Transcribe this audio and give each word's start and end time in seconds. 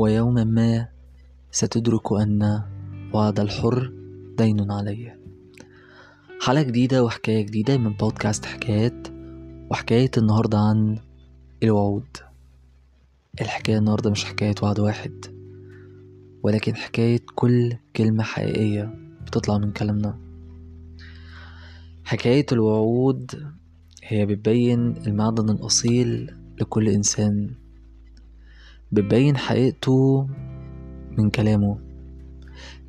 ويوما 0.00 0.44
ما 0.44 0.88
ستدرك 1.50 2.12
أن 2.12 2.62
وعد 3.14 3.40
الحر 3.40 3.92
دين 4.38 4.70
عليه. 4.70 5.20
حلقة 6.40 6.62
جديدة 6.62 7.04
وحكاية 7.04 7.42
جديدة 7.42 7.78
من 7.78 7.92
بودكاست 7.92 8.44
حكايات 8.44 9.08
وحكاية 9.70 10.10
النهاردة 10.18 10.58
عن 10.58 10.98
الوعود. 11.62 12.16
الحكاية 13.40 13.78
النهاردة 13.78 14.10
مش 14.10 14.24
حكاية 14.24 14.54
وعد 14.62 14.80
واحد 14.80 15.26
ولكن 16.42 16.76
حكاية 16.76 17.20
كل 17.34 17.76
كلمة 17.96 18.22
حقيقية 18.22 18.94
بتطلع 19.26 19.58
من 19.58 19.72
كلامنا. 19.72 20.18
حكاية 22.04 22.46
الوعود 22.52 23.52
هي 24.04 24.26
بتبين 24.26 24.96
المعدن 25.06 25.50
الأصيل 25.50 26.36
لكل 26.60 26.88
إنسان. 26.88 27.50
بتبين 28.92 29.36
حقيقته 29.36 30.28
من 31.18 31.30
كلامه 31.30 31.78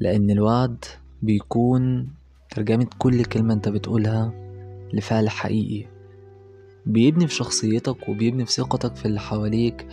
لأن 0.00 0.30
الوعد 0.30 0.84
بيكون 1.22 2.08
ترجمة 2.50 2.86
كل 2.98 3.24
كلمة 3.24 3.54
أنت 3.54 3.68
بتقولها 3.68 4.32
لفعل 4.92 5.28
حقيقي. 5.30 5.88
بيبني 6.86 7.26
في 7.26 7.34
شخصيتك 7.34 8.08
وبيبني 8.08 8.46
في 8.46 8.52
ثقتك 8.52 8.96
في 8.96 9.06
اللي 9.06 9.20
حواليك 9.20 9.86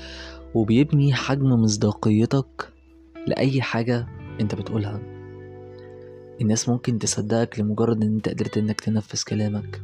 وبيبني 0.53 1.13
حجم 1.13 1.47
مصداقيتك 1.47 2.73
لأي 3.27 3.61
حاجة 3.61 4.07
أنت 4.41 4.55
بتقولها. 4.55 5.01
الناس 6.41 6.69
ممكن 6.69 6.99
تصدقك 6.99 7.59
لمجرد 7.59 8.03
إن 8.03 8.13
أنت 8.15 8.29
قدرت 8.29 8.57
إنك 8.57 8.81
تنفذ 8.81 9.23
كلامك. 9.27 9.81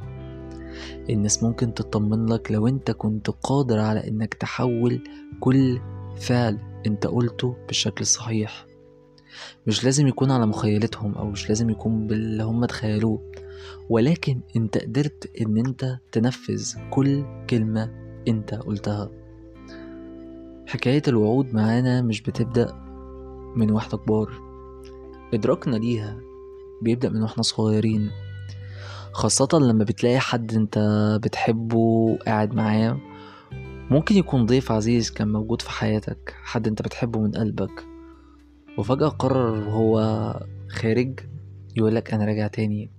الناس 1.09 1.43
ممكن 1.43 1.73
تطمن 1.73 2.25
لك 2.25 2.51
لو 2.51 2.67
أنت 2.67 2.91
كنت 2.91 3.29
قادر 3.29 3.79
على 3.79 4.07
إنك 4.07 4.33
تحول 4.33 4.99
كل 5.39 5.79
فعل 6.15 6.59
انت 6.87 7.07
قلته 7.07 7.55
بالشكل 7.67 8.01
الصحيح. 8.01 8.65
مش 9.67 9.83
لازم 9.83 10.07
يكون 10.07 10.31
على 10.31 10.45
مخيلتهم 10.45 11.15
أو 11.15 11.25
مش 11.25 11.49
لازم 11.49 11.69
يكون 11.69 12.07
باللي 12.07 12.43
هم 12.43 12.65
تخيلوه 12.65 13.31
ولكن 13.89 14.41
انت 14.55 14.77
قدرت 14.77 15.31
إن 15.41 15.57
انت 15.57 15.97
تنفذ 16.11 16.75
كل 16.89 17.23
كلمة 17.49 17.91
انت 18.27 18.53
قلتها. 18.53 19.09
حكاية 20.67 21.01
الوعود 21.07 21.53
معانا 21.53 22.01
مش 22.01 22.21
بتبدأ 22.21 22.73
من 23.55 23.71
وإحنا 23.71 23.97
كبار. 23.99 24.33
إدراكنا 25.33 25.75
ليها 25.75 26.19
بيبدأ 26.81 27.09
من 27.09 27.21
وإحنا 27.21 27.43
صغيرين 27.43 28.11
خاصة 29.13 29.47
لما 29.53 29.83
بتلاقي 29.83 30.19
حد 30.19 30.53
انت 30.53 30.79
بتحبه 31.23 32.17
قاعد 32.25 32.53
معاه. 32.55 32.97
ممكن 33.91 34.15
يكون 34.15 34.45
ضيف 34.45 34.71
عزيز 34.71 35.11
كان 35.11 35.31
موجود 35.31 35.61
في 35.61 35.69
حياتك 35.71 36.35
حد 36.43 36.67
انت 36.67 36.81
بتحبه 36.81 37.19
من 37.19 37.31
قلبك 37.31 37.85
وفجأة 38.77 39.07
قرر 39.07 39.67
وهو 39.67 39.99
خارج 40.69 41.19
يقولك 41.75 42.13
أنا 42.13 42.25
راجع 42.25 42.47
تاني 42.47 42.89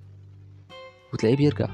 وتلاقيه 1.12 1.36
بيرجع. 1.36 1.68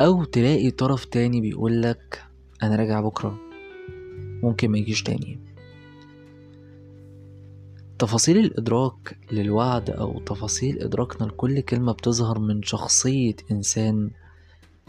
أو 0.00 0.24
تلاقي 0.24 0.70
طرف 0.70 1.04
تاني 1.04 1.40
بيقولك 1.40 2.22
أنا 2.62 2.76
راجع 2.76 3.00
بكرة 3.00 3.38
ممكن 4.42 4.70
ما 4.70 4.78
يجيش 4.78 5.02
تاني. 5.02 5.38
تفاصيل 7.98 8.38
الإدراك 8.38 9.18
للوعد 9.32 9.90
أو 9.90 10.20
تفاصيل 10.20 10.78
إدراكنا 10.78 11.26
لكل 11.26 11.60
كلمة 11.60 11.92
بتظهر 11.92 12.38
من 12.38 12.62
شخصية 12.62 13.36
إنسان 13.50 14.10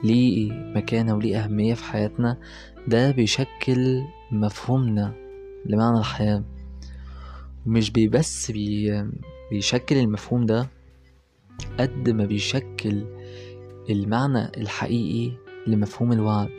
ليه 0.04 0.52
مكانة 0.54 1.16
وليه 1.16 1.44
أهمية 1.44 1.74
في 1.74 1.84
حياتنا 1.84 2.38
ده 2.88 3.12
بيشكل 3.12 4.02
مفهومنا 4.32 5.14
لمعنى 5.66 6.00
الحياة. 6.00 6.44
مش 7.66 7.92
بس 7.92 8.52
بي 8.52 9.04
بيشكل 9.52 9.98
المفهوم 9.98 10.46
ده 10.46 10.68
قد 11.80 12.10
ما 12.10 12.26
بيشكل 12.26 13.06
المعنى 13.90 14.52
الحقيقي 14.58 15.38
لمفهوم 15.68 16.12
الوعد. 16.12 16.52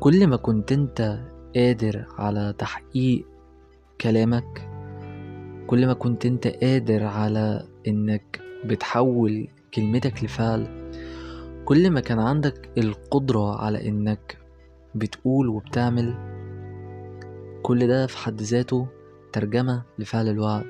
كل 0.00 0.26
ما 0.26 0.36
كنت 0.36 0.72
أنت 0.72 1.20
قادر 1.56 2.06
على 2.18 2.54
تحقيق 2.58 3.26
كلامك 4.00 4.68
كل 5.66 5.86
ما 5.86 5.92
كنت 5.92 6.26
أنت 6.26 6.46
قادر 6.46 7.04
على 7.04 7.66
إنك 7.88 8.40
بتحول 8.64 9.48
كلمتك 9.74 10.24
لفعل 10.24 10.90
كل 11.64 11.90
ما 11.90 12.00
كان 12.00 12.18
عندك 12.18 12.70
القدرة 12.78 13.56
على 13.62 13.88
إنك 13.88 14.38
بتقول 14.94 15.48
وبتعمل 15.48 16.14
كل 17.62 17.86
ده 17.86 18.06
في 18.06 18.18
حد 18.18 18.42
ذاته 18.42 18.86
ترجمة 19.32 19.82
لفعل 19.98 20.28
الوعد. 20.28 20.66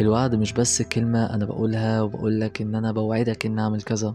الوعد 0.00 0.34
مش 0.34 0.52
بس 0.52 0.82
كلمة 0.82 1.34
أنا 1.34 1.44
بقولها 1.44 2.02
وبقولك 2.02 2.62
إن 2.62 2.74
أنا 2.74 2.92
بوعدك 2.92 3.46
إن 3.46 3.58
أعمل 3.58 3.82
كذا. 3.82 4.14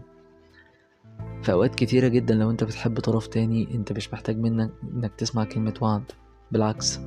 في 1.42 1.52
أوقات 1.52 1.74
كتيرة 1.74 2.08
جدا 2.08 2.34
لو 2.34 2.50
أنت 2.50 2.64
بتحب 2.64 3.00
طرف 3.00 3.26
تاني 3.26 3.74
أنت 3.74 3.92
مش 3.92 4.12
محتاج 4.12 4.38
منك 4.38 4.70
إنك 4.94 5.12
تسمع 5.18 5.44
كلمة 5.44 5.74
وعد. 5.80 6.02
بالعكس 6.52 7.00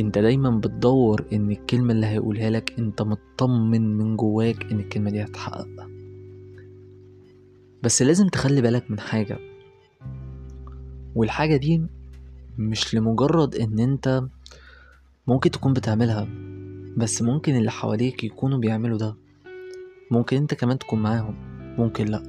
أنت 0.00 0.18
دايما 0.18 0.50
بتدور 0.50 1.24
إن 1.32 1.50
الكلمة 1.50 1.92
اللي 1.92 2.06
هيقولها 2.06 2.50
لك 2.50 2.78
أنت 2.78 3.02
مطمن 3.02 3.96
من 3.98 4.16
جواك 4.16 4.72
إن 4.72 4.80
الكلمة 4.80 5.10
دي 5.10 5.22
هتتحقق. 5.22 5.95
بس 7.86 8.02
لازم 8.02 8.28
تخلي 8.28 8.60
بالك 8.60 8.90
من 8.90 9.00
حاجة. 9.00 9.38
والحاجة 11.14 11.56
دي 11.56 11.86
مش 12.58 12.94
لمجرد 12.94 13.54
إن 13.54 13.78
أنت 13.78 14.22
ممكن 15.26 15.50
تكون 15.50 15.72
بتعملها 15.72 16.28
بس 16.96 17.22
ممكن 17.22 17.56
اللي 17.56 17.70
حواليك 17.70 18.24
يكونوا 18.24 18.58
بيعملوا 18.58 18.98
ده. 18.98 19.16
ممكن 20.10 20.36
أنت 20.36 20.54
كمان 20.54 20.78
تكون 20.78 21.02
معاهم 21.02 21.34
ممكن 21.78 22.04
لأ. 22.04 22.22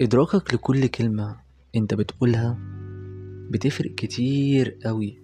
إدراكك 0.00 0.54
لكل 0.54 0.86
كلمة 0.86 1.40
أنت 1.76 1.94
بتقولها 1.94 2.58
بتفرق 3.50 3.94
كتير 3.94 4.78
قوي 4.84 5.22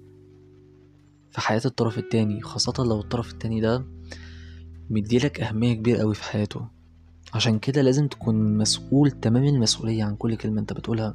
في 1.31 1.41
حياة 1.41 1.62
الطرف 1.64 1.98
التاني 1.98 2.41
خاصة 2.42 2.84
لو 2.84 3.00
الطرف 3.00 3.32
التاني 3.32 3.60
ده 3.60 3.84
مديلك 4.91 5.41
أهمية 5.41 5.75
كبيرة 5.75 5.98
قوي 5.98 6.14
في 6.14 6.25
حياته. 6.25 6.75
عشان 7.34 7.58
كده 7.58 7.82
لازم 7.82 8.08
تكون 8.08 8.58
مسؤول 8.58 9.10
تمام 9.10 9.44
المسؤولية 9.44 10.04
عن 10.04 10.16
كل 10.16 10.36
كلمة 10.36 10.60
انت 10.60 10.72
بتقولها. 10.72 11.14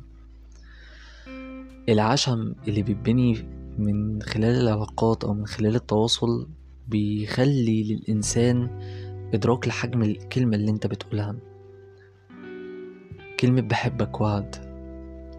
العشم 1.89 2.55
اللي 2.67 2.83
بيتبني 2.83 3.47
من 3.77 4.21
خلال 4.21 4.61
العلاقات 4.61 5.23
أو 5.23 5.33
من 5.33 5.45
خلال 5.47 5.75
التواصل 5.75 6.47
بيخلي 6.87 7.83
للإنسان 7.83 8.69
إدراك 9.33 9.67
لحجم 9.67 10.01
الكلمة 10.01 10.55
اللي 10.55 10.71
انت 10.71 10.87
بتقولها. 10.87 11.35
كلمة 13.39 13.61
بحبك 13.61 14.21
وعد 14.21 14.55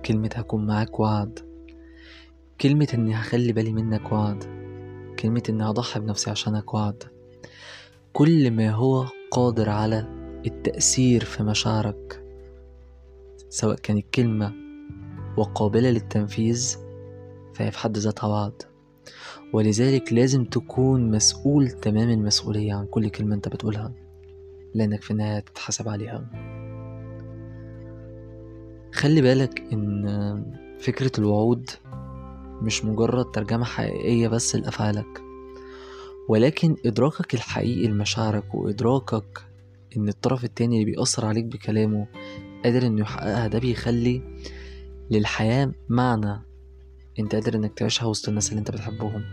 كلمة 0.04 0.30
هكون 0.34 0.66
معاك 0.66 1.00
وعد 1.00 1.38
كلمة 2.60 2.88
إني 2.94 3.14
هخلي 3.14 3.52
بالي 3.52 3.72
منك 3.72 4.12
وعد 4.12 4.44
كلمة 5.18 5.42
إني 5.48 5.64
هضحي 5.64 6.00
بنفسي 6.00 6.30
عشانك 6.30 6.74
وعد. 6.74 7.02
كل 8.12 8.50
ما 8.50 8.70
هو 8.70 9.06
قادر 9.30 9.70
على 9.70 10.19
التأثير 10.46 11.24
في 11.24 11.42
مشاعرك 11.42 12.24
سواء 13.48 13.76
كانت 13.76 14.06
كلمة 14.14 14.52
وقابلة 15.36 15.90
للتنفيذ 15.90 16.76
فهي 17.54 17.70
في 17.70 17.78
حد 17.78 17.98
ذاتها 17.98 18.26
وعد. 18.26 18.62
ولذلك 19.52 20.12
لازم 20.12 20.44
تكون 20.44 21.10
مسؤول 21.10 21.70
تمام 21.70 22.10
المسؤولية 22.10 22.74
عن 22.74 22.86
كل 22.86 23.08
كلمة 23.08 23.34
أنت 23.34 23.48
بتقولها 23.48 23.92
لأنك 24.74 25.02
في 25.02 25.10
النهاية 25.10 25.40
تتحاسب 25.40 25.88
عليها. 25.88 26.30
خلي 28.94 29.20
بالك 29.22 29.62
إن 29.72 30.44
فكرة 30.80 31.12
الوعود 31.18 31.70
مش 32.62 32.84
مجرد 32.84 33.30
ترجمة 33.30 33.64
حقيقية 33.64 34.28
بس 34.28 34.56
لأفعالك 34.56 35.22
ولكن 36.28 36.76
إدراكك 36.86 37.34
الحقيقي 37.34 37.88
لمشاعرك 37.88 38.54
وإدراكك 38.54 39.49
إن 39.96 40.08
الطرف 40.08 40.44
التاني 40.44 40.74
اللي 40.82 40.92
بيأثر 40.92 41.26
عليك 41.26 41.44
بكلامه 41.44 42.06
قادر 42.64 42.86
إنه 42.86 43.00
يحققها 43.00 43.46
ده 43.46 43.58
بيخلي 43.58 44.22
للحياة 45.10 45.72
معنى 45.88 46.42
أنت 47.18 47.34
قادر 47.34 47.54
إنك 47.54 47.78
تعيشها 47.78 48.06
وسط 48.06 48.28
الناس 48.28 48.48
اللي 48.48 48.58
أنت 48.58 48.70
بتحبهم. 48.70 49.24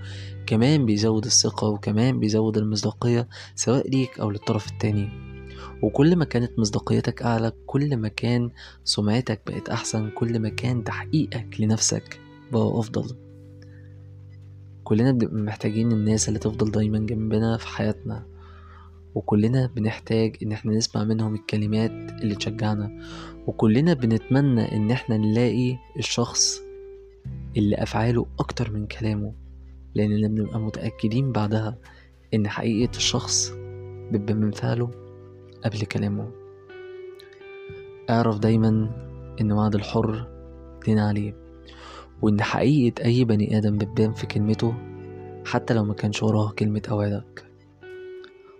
كمان 0.45 0.85
بيزود 0.85 1.25
الثقة 1.25 1.67
وكمان 1.67 2.19
بيزود 2.19 2.57
المصداقية 2.57 3.27
سواء 3.55 3.89
ليك 3.89 4.19
أو 4.19 4.31
للطرف 4.31 4.71
التاني. 4.71 5.09
وكل 5.83 6.15
ما 6.15 6.25
كانت 6.25 6.59
مصداقيتك 6.59 7.21
أعلى 7.21 7.51
كل 7.65 7.97
ما 7.97 8.07
كان 8.07 8.51
سمعتك 8.83 9.41
بقت 9.47 9.69
أحسن 9.69 10.09
كل 10.09 10.39
ما 10.39 10.49
كان 10.49 10.83
تحقيقك 10.83 11.47
لنفسك 11.61 12.19
بقى 12.51 12.79
أفضل. 12.79 13.15
كلنا 14.83 15.11
بنبقى 15.11 15.41
محتاجين 15.41 15.91
الناس 15.91 16.27
اللي 16.27 16.39
تفضل 16.39 16.71
دايما 16.71 16.99
جنبنا 16.99 17.57
في 17.57 17.67
حياتنا. 17.67 18.25
وكلنا 19.17 19.67
بنحتاج 19.75 20.35
إن 20.43 20.51
إحنا 20.51 20.71
نسمع 20.73 21.03
منهم 21.03 21.35
الكلمات 21.35 21.91
اللي 21.91 22.35
تشجعنا 22.35 22.91
وكلنا 23.47 23.93
بنتمنى 23.93 24.75
إن 24.75 24.91
إحنا 24.91 25.17
نلاقي 25.17 25.77
الشخص 25.97 26.61
اللي 27.57 27.75
أفعاله 27.75 28.25
أكتر 28.39 28.71
من 28.71 28.87
كلامه 28.87 29.33
لأننا 29.95 30.27
بنبقى 30.27 30.59
متأكدين 30.59 31.31
بعدها 31.31 31.77
إن 32.33 32.47
حقيقة 32.47 32.91
الشخص 32.97 33.51
بتبان 34.11 34.37
من 34.37 34.51
فعله 34.51 34.91
قبل 35.65 35.79
كلامه. 35.79 36.31
اعرف 38.09 38.39
دايما 38.39 38.89
إن 39.41 39.51
وعد 39.51 39.75
الحر 39.75 40.27
دين 40.85 40.99
عليه 40.99 41.35
وإن 42.21 42.41
حقيقة 42.41 43.05
أي 43.05 43.23
بني 43.23 43.57
آدم 43.57 43.77
بتبان 43.77 44.13
في 44.13 44.27
كلمته 44.27 44.73
حتى 45.45 45.73
لو 45.73 45.83
ما 45.85 45.93
كانش 45.93 46.23
وراها 46.23 46.51
كلمة 46.51 46.81
أوعدك. 46.91 47.46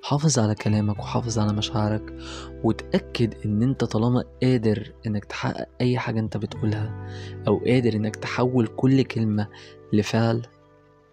حافظ 0.07 0.39
على 0.39 0.55
كلامك 0.55 0.99
وحافظ 0.99 1.39
على 1.39 1.53
مشاعرك 1.53 2.13
وتأكد 2.63 3.33
إن 3.45 3.63
أنت 3.63 3.83
طالما 3.83 4.23
قادر 4.43 4.93
إنك 5.07 5.25
تحقق 5.25 5.67
أي 5.81 5.99
حاجة 5.99 6.19
أنت 6.19 6.37
بتقولها 6.37 7.07
أو 7.47 7.57
قادر 7.57 7.93
إنك 7.93 8.15
تحول 8.15 8.67
كل 8.67 9.01
كلمة 9.01 9.47
لفعل 9.93 10.41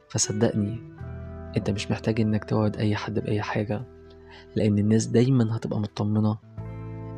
فصدقني 0.09 0.81
أنت 1.57 1.71
مش 1.71 1.91
محتاج 1.91 2.21
إنك 2.21 2.45
توعد 2.45 2.77
أي 2.77 2.97
حد 2.97 3.19
بأي 3.19 3.43
حاجة 3.43 3.83
لأن 4.57 4.79
الناس 4.79 5.07
دايما 5.07 5.57
هتبقى 5.57 5.81
مطمنة 5.81 6.39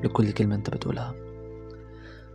لكل 0.05 0.31
كلمة 0.32 0.55
أنت 0.55 0.70
بتقولها. 0.70 1.14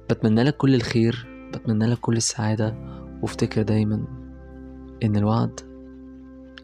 بتمنى 0.10 0.44
لك 0.44 0.58
كل 0.58 0.76
الخير 0.76 1.28
بتمنى 1.54 1.86
لك 1.86 1.98
كل 2.00 2.18
السعادة 2.18 2.76
وافتكر 3.22 3.62
دايما 3.62 4.06
إن 5.04 5.16
الوعد 5.16 5.60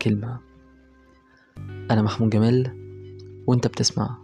كلمة. 0.01 0.46
أنا 1.91 2.01
محمود 2.01 2.29
جمال 2.29 2.71
وأنت 3.47 3.67
بتسمع 3.67 4.17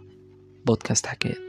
بودكاست 0.66 1.06
حكايات. 1.06 1.43